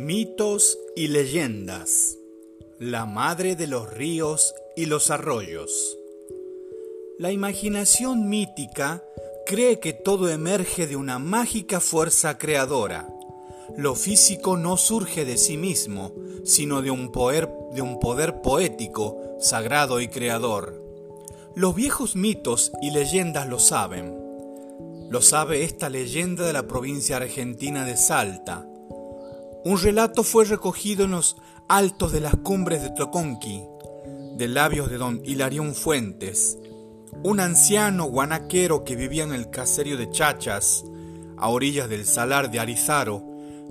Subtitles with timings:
[0.00, 2.18] Mitos y leyendas.
[2.78, 5.98] La madre de los ríos y los arroyos.
[7.18, 9.02] La imaginación mítica
[9.44, 13.12] cree que todo emerge de una mágica fuerza creadora.
[13.76, 19.20] Lo físico no surge de sí mismo, sino de un poder, de un poder poético,
[19.40, 20.80] sagrado y creador.
[21.56, 24.16] Los viejos mitos y leyendas lo saben.
[25.10, 28.64] Lo sabe esta leyenda de la provincia argentina de Salta,
[29.68, 31.36] un relato fue recogido en los
[31.68, 33.64] altos de las cumbres de Toconqui,
[34.38, 36.56] de labios de don Hilarión Fuentes,
[37.22, 40.84] un anciano guanaquero que vivía en el caserío de Chachas,
[41.36, 43.22] a orillas del salar de Arizaro,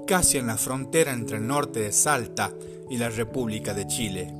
[0.05, 2.53] casi en la frontera entre el norte de Salta
[2.91, 4.31] y la República de Chile.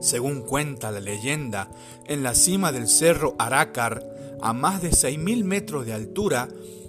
[0.00, 1.68] Según cuenta la leyenda,
[2.06, 4.02] en la cima del cerro Arácar,
[4.40, 6.48] a más de 6.000 metros de altura,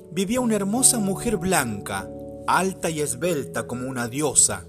[0.10, 2.10] vivía una hermosa mujer blanca,
[2.58, 4.66] alta y esbelta como una diosa,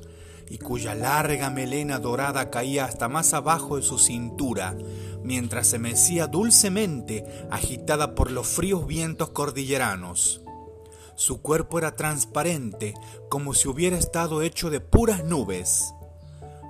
[0.48, 4.76] y cuya larga melena dorada caía hasta más abajo de su cintura,
[5.22, 10.42] mientras se mecía dulcemente agitada por los fríos vientos cordilleranos.
[11.14, 12.94] Su cuerpo era transparente,
[13.28, 15.92] como si hubiera estado hecho de puras nubes.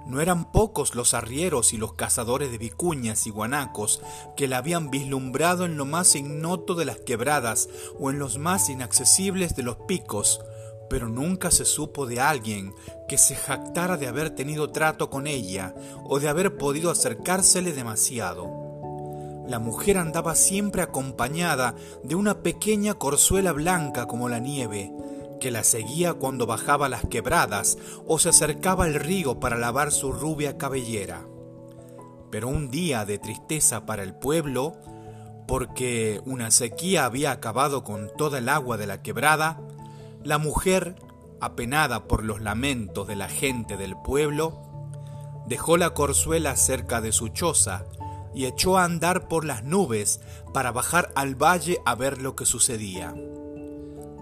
[0.06, 4.02] No eran pocos los arrieros y los cazadores de vicuñas y guanacos
[4.36, 7.68] que la habían vislumbrado en lo más ignoto de las quebradas
[8.00, 10.40] o en los más inaccesibles de los picos,
[10.90, 12.74] pero nunca se supo de alguien
[13.08, 15.72] que se jactara de haber tenido trato con ella
[16.04, 18.50] o de haber podido acercársele demasiado.
[19.46, 24.92] La mujer andaba siempre acompañada de una pequeña corzuela blanca como la nieve,
[25.38, 30.12] que la seguía cuando bajaba las quebradas o se acercaba al río para lavar su
[30.12, 31.24] rubia cabellera.
[32.30, 34.74] Pero un día de tristeza para el pueblo,
[35.46, 39.60] porque una sequía había acabado con toda el agua de la quebrada,
[40.22, 40.96] la mujer,
[41.40, 44.60] apenada por los lamentos de la gente del pueblo,
[45.46, 47.86] dejó la corzuela cerca de su choza
[48.34, 50.20] y echó a andar por las nubes
[50.52, 53.14] para bajar al valle a ver lo que sucedía.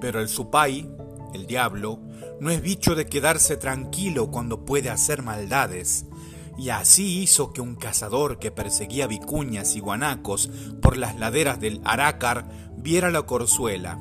[0.00, 0.88] Pero el supay,
[1.34, 1.98] el diablo,
[2.40, 6.06] no es bicho de quedarse tranquilo cuando puede hacer maldades,
[6.56, 11.80] y así hizo que un cazador que perseguía vicuñas y guanacos por las laderas del
[11.84, 13.98] Arácar viera la corzuela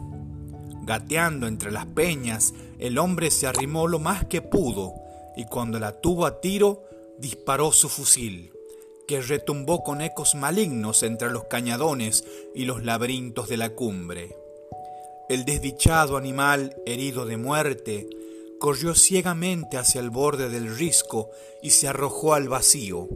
[0.88, 4.94] Gateando entre las peñas, el hombre se arrimó lo más que pudo
[5.36, 6.86] y cuando la tuvo a tiro,
[7.20, 8.54] disparó su fusil,
[9.06, 12.24] que retumbó con ecos malignos entre los cañadones
[12.56, 14.38] y los laberintos de la cumbre.
[15.28, 18.08] El desdichado animal, herido de muerte,
[18.58, 21.32] corrió ciegamente hacia el borde del risco
[21.62, 23.10] y se arrojó al vacío,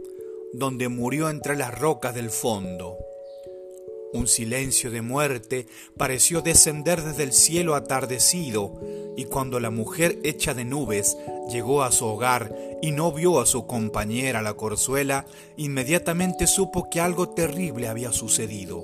[0.51, 2.97] donde murió entre las rocas del fondo.
[4.13, 5.67] Un silencio de muerte
[5.97, 8.79] pareció descender desde el cielo atardecido,
[9.15, 11.17] y cuando la mujer hecha de nubes
[11.49, 16.99] llegó a su hogar y no vio a su compañera la corzuela, inmediatamente supo que
[16.99, 18.83] algo terrible había sucedido.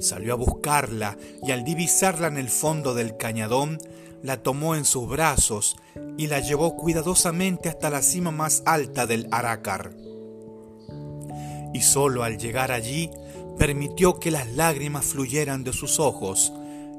[0.00, 3.78] Salió a buscarla y al divisarla en el fondo del cañadón,
[4.22, 5.76] la tomó en sus brazos
[6.16, 9.92] y la llevó cuidadosamente hasta la cima más alta del Arácar.
[11.74, 13.10] Y solo al llegar allí
[13.60, 16.50] permitió que las lágrimas fluyeran de sus ojos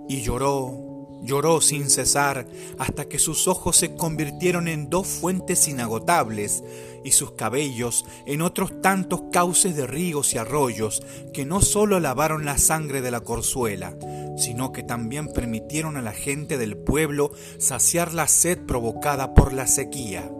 [0.07, 2.45] y lloró, lloró sin cesar
[2.77, 6.63] hasta que sus ojos se convirtieron en dos fuentes inagotables
[7.03, 11.01] y sus cabellos en otros tantos cauces de ríos y arroyos
[11.33, 13.97] que no sólo lavaron la sangre de la corzuela,
[14.37, 19.65] sino que también permitieron a la gente del pueblo saciar la sed provocada por la
[19.65, 20.31] sequía.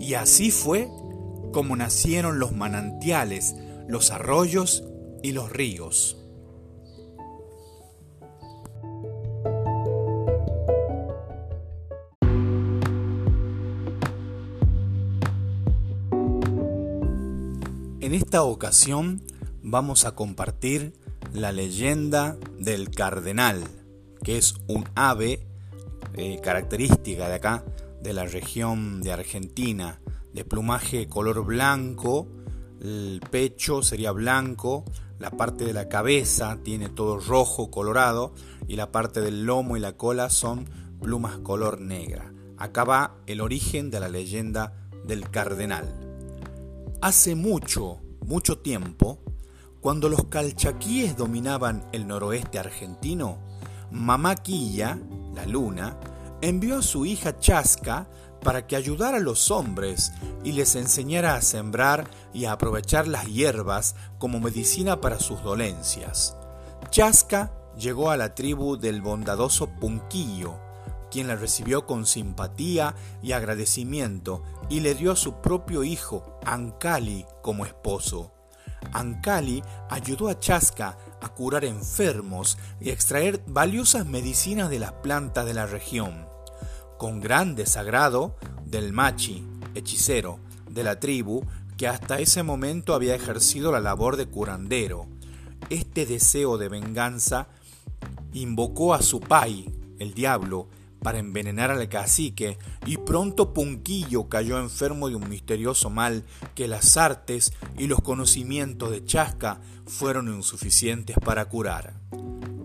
[0.00, 0.88] Y así fue
[1.52, 3.54] como nacieron los manantiales,
[3.86, 4.82] los arroyos
[5.22, 6.16] y los ríos.
[18.00, 19.22] En esta ocasión
[19.62, 20.94] vamos a compartir
[21.34, 23.64] la leyenda del cardenal,
[24.24, 25.46] que es un ave
[26.14, 27.64] eh, característica de acá,
[28.00, 30.00] de la región de Argentina,
[30.32, 32.28] de plumaje color blanco,
[32.80, 34.84] el pecho sería blanco,
[35.18, 38.32] la parte de la cabeza tiene todo rojo colorado
[38.66, 40.68] y la parte del lomo y la cola son
[41.00, 42.32] plumas color negra.
[42.56, 44.74] Acá va el origen de la leyenda
[45.04, 45.86] del cardenal.
[47.00, 49.20] Hace mucho, mucho tiempo,
[49.80, 53.38] cuando los calchaquíes dominaban el noroeste argentino,
[53.90, 54.98] Mamá Quilla,
[55.34, 55.98] la luna,
[56.40, 58.08] envió a su hija Chasca
[58.42, 60.12] para que ayudara a los hombres
[60.44, 66.36] y les enseñara a sembrar y a aprovechar las hierbas como medicina para sus dolencias.
[66.90, 70.54] Chasca llegó a la tribu del bondadoso Punquillo,
[71.10, 77.24] quien la recibió con simpatía y agradecimiento y le dio a su propio hijo, Ancali,
[77.42, 78.32] como esposo.
[78.92, 85.54] Ancali ayudó a Chasca a curar enfermos y extraer valiosas medicinas de las plantas de
[85.54, 86.27] la región.
[86.98, 88.36] Con gran desagrado
[88.66, 89.46] del machi,
[89.76, 91.44] hechicero, de la tribu,
[91.76, 95.06] que hasta ese momento había ejercido la labor de curandero.
[95.70, 97.46] Este deseo de venganza
[98.32, 100.68] invocó a su pai, el diablo,
[101.00, 106.24] para envenenar al cacique, y pronto Punquillo cayó enfermo de un misterioso mal
[106.56, 111.94] que las artes y los conocimientos de Chasca fueron insuficientes para curar.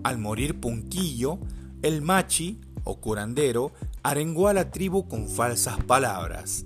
[0.04, 1.38] Al morir Punquillo,
[1.84, 3.72] el machi, o curandero,
[4.04, 6.66] arengó a la tribu con falsas palabras.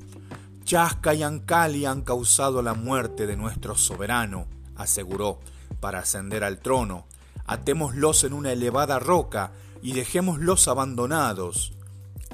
[0.64, 5.40] Chasca y Ancali han causado la muerte de nuestro soberano, aseguró,
[5.80, 7.06] para ascender al trono.
[7.46, 11.74] Atémoslos en una elevada roca y dejémoslos abandonados.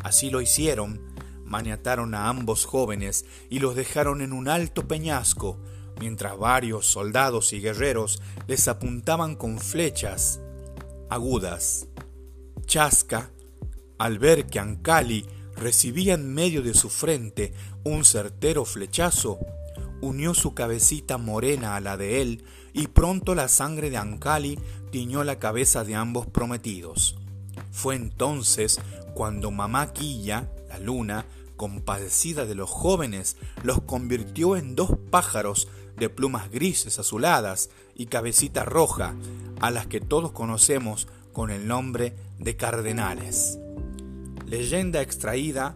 [0.02, 1.02] Así lo hicieron,
[1.46, 5.60] maniataron a ambos jóvenes y los dejaron en un alto peñasco,
[6.00, 10.40] mientras varios soldados y guerreros les apuntaban con flechas
[11.10, 11.88] agudas.
[12.66, 13.30] Chasca,
[14.04, 17.54] al ver que Ancali recibía en medio de su frente
[17.86, 19.40] un certero flechazo,
[20.02, 24.60] unió su cabecita morena a la de él y pronto la sangre de Ancali
[24.92, 27.16] tiñó la cabeza de ambos prometidos.
[27.72, 28.82] Fue entonces
[29.14, 31.26] cuando mamá Quilla, la luna,
[31.56, 38.66] compadecida de los jóvenes, los convirtió en dos pájaros de plumas grises azuladas y cabecita
[38.66, 39.16] roja,
[39.62, 43.60] a las que todos conocemos con el nombre de cardenales.
[44.54, 45.76] Leyenda extraída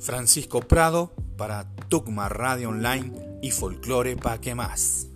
[0.00, 5.13] Francisco Prado para Tugma Radio Online y Folclore Pa' que más.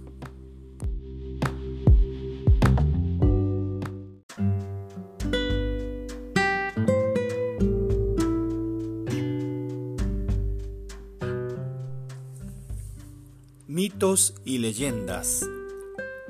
[14.44, 15.44] Y leyendas.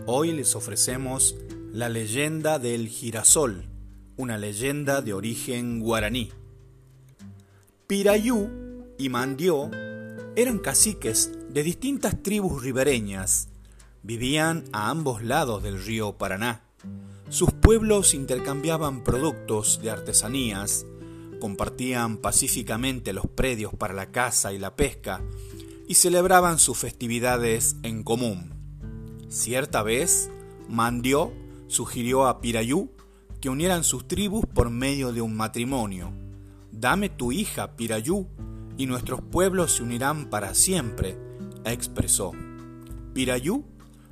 [0.06, 1.36] Hoy les ofrecemos
[1.70, 3.66] la leyenda del girasol,
[4.16, 6.32] una leyenda de origen guaraní.
[7.86, 8.48] Pirayú
[8.96, 9.70] y Mandió
[10.34, 13.48] eran caciques de distintas tribus ribereñas.
[14.02, 16.62] Vivían a ambos lados del río Paraná.
[17.28, 20.86] Sus pueblos intercambiaban productos de artesanías,
[21.38, 25.20] compartían pacíficamente los predios para la caza y la pesca
[25.88, 28.52] y celebraban sus festividades en común.
[29.28, 30.30] Cierta vez,
[30.68, 31.32] Mandió
[31.66, 32.90] sugirió a Pirayú
[33.40, 36.12] que unieran sus tribus por medio de un matrimonio.
[36.70, 38.26] Dame tu hija, Pirayú,
[38.76, 41.16] y nuestros pueblos se unirán para siempre,
[41.64, 42.32] expresó.
[43.14, 43.64] Pirayú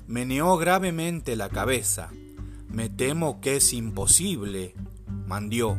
[0.06, 2.10] meneó gravemente la cabeza.
[2.68, 4.74] Me temo que es imposible,
[5.26, 5.76] mandió.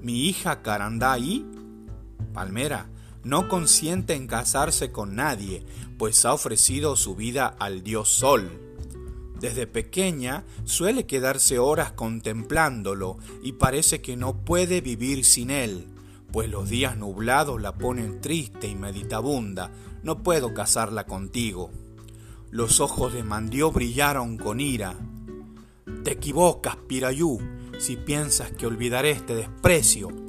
[0.00, 1.18] Mi hija Carandá
[2.32, 2.88] Palmera,
[3.26, 5.64] no consiente en casarse con nadie,
[5.98, 8.50] pues ha ofrecido su vida al dios Sol.
[9.40, 15.88] Desde pequeña suele quedarse horas contemplándolo y parece que no puede vivir sin él
[16.36, 19.70] pues los días nublados la ponen triste y meditabunda,
[20.02, 21.70] no puedo casarla contigo.
[22.50, 24.96] Los ojos de Mandió brillaron con ira.
[26.04, 27.40] Te equivocas, Pirayú,
[27.78, 30.25] si piensas que olvidaré este desprecio.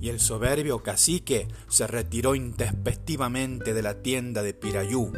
[0.00, 5.12] Y el soberbio cacique se retiró intempestivamente de la tienda de Pirayú,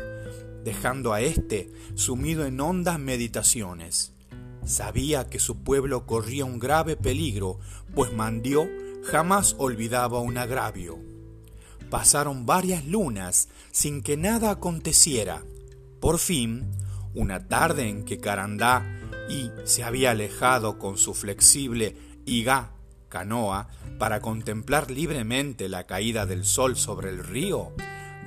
[0.65, 4.13] dejando a éste sumido en hondas meditaciones.
[4.65, 7.59] Sabía que su pueblo corría un grave peligro,
[7.95, 8.69] pues Mandió
[9.05, 10.99] jamás olvidaba un agravio.
[11.91, 15.43] Pasaron varias lunas sin que nada aconteciera.
[16.01, 16.71] Por fin,
[17.15, 18.85] una tarde en que Carandá
[19.31, 22.73] y se había alejado con su flexible higa
[23.09, 27.73] canoa para contemplar libremente la caída del sol sobre el río,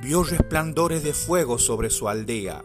[0.01, 2.63] vio resplandores de fuego sobre su aldea.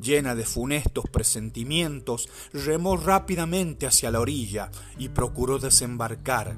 [0.00, 6.56] Llena de funestos presentimientos, remó rápidamente hacia la orilla y procuró desembarcar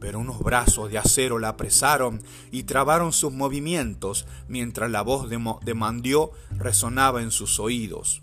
[0.00, 5.74] pero unos brazos de acero la apresaron y trabaron sus movimientos mientras la voz de,
[5.74, 8.22] Mandió resonaba en sus oídos.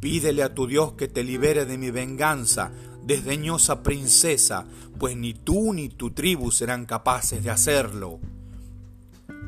[0.00, 2.72] Pídele a tu Dios que te libere de mi venganza,
[3.10, 4.66] desdeñosa princesa,
[5.00, 8.20] pues ni tú ni tu tribu serán capaces de hacerlo.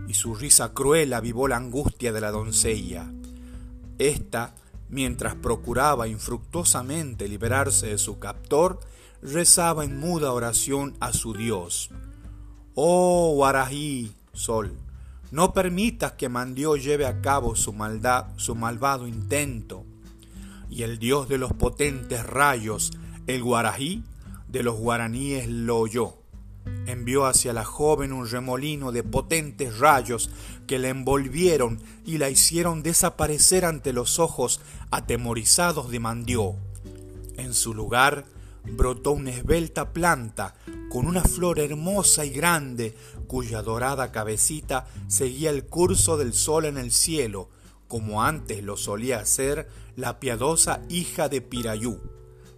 [0.08, 3.06] Y su risa cruel avivó la angustia de la doncella.
[3.98, 4.56] Esta,
[4.88, 8.80] mientras procuraba infructuosamente liberarse de su captor,
[9.22, 11.90] rezaba en muda oración a su Dios.
[12.74, 14.76] Oh Warají, Sol,
[15.30, 19.84] no permitas que Mandió lleve a cabo su maldad, su malvado intento.
[20.68, 22.90] Y el dios de los potentes rayos,
[23.26, 24.04] el Guarají,
[24.48, 26.18] de los guaraníes lo oyó.
[26.86, 30.30] Envió hacia la joven un remolino de potentes rayos
[30.66, 34.60] que la envolvieron y la hicieron desaparecer ante los ojos
[34.90, 36.54] atemorizados de Mandió.
[37.36, 38.26] En su lugar
[38.64, 40.54] brotó una esbelta planta
[40.90, 42.94] con una flor hermosa y grande,
[43.26, 47.48] cuya dorada cabecita seguía el curso del sol en el cielo,
[47.88, 52.00] como antes lo solía hacer la piadosa hija de Pirayú.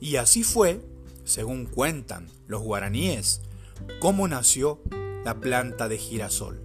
[0.04, 0.84] Y así fue,
[1.24, 3.40] según cuentan los guaraníes,
[4.00, 4.82] cómo nació
[5.24, 6.60] la planta de girasol.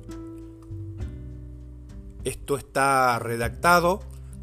[2.25, 4.01] Esto está redactado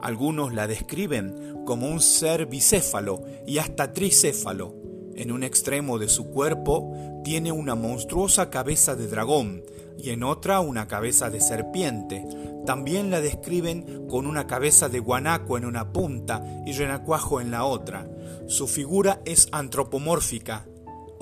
[0.00, 4.76] Algunos la describen como un ser bicéfalo y hasta tricéfalo
[5.16, 9.64] en un extremo de su cuerpo tiene una monstruosa cabeza de dragón
[9.98, 12.24] y en otra una cabeza de serpiente.
[12.66, 17.64] También la describen con una cabeza de guanaco en una punta y renacuajo en la
[17.64, 18.08] otra.
[18.46, 20.68] Su figura es antropomórfica.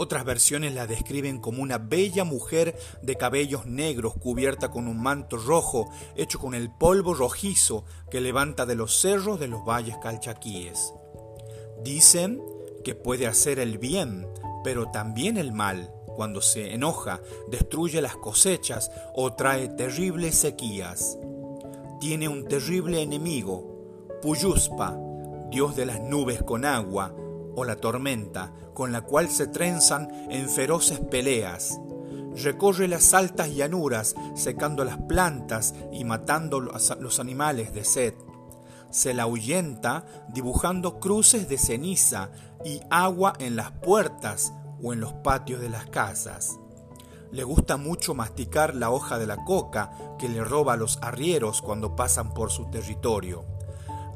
[0.01, 5.37] Otras versiones la describen como una bella mujer de cabellos negros cubierta con un manto
[5.37, 10.95] rojo hecho con el polvo rojizo que levanta de los cerros de los valles calchaquíes.
[11.83, 12.41] Dicen
[12.85, 14.29] que puede hacer el bien,
[14.63, 15.93] pero también el mal.
[16.15, 21.19] Cuando se enoja, destruye las cosechas o trae terribles sequías.
[21.99, 24.97] Tiene un terrible enemigo, Puyuspa,
[25.51, 27.13] dios de las nubes con agua,
[27.59, 31.81] o la tormenta, con la cual se trenzan en feroces peleas.
[32.37, 38.15] Recorre las altas llanuras, secando las plantas y matando los animales de sed
[38.91, 42.31] se la ahuyenta dibujando cruces de ceniza
[42.65, 46.59] y agua en las puertas o en los patios de las casas.
[47.31, 51.61] Le gusta mucho masticar la hoja de la coca que le roba a los arrieros
[51.61, 53.45] cuando pasan por su territorio.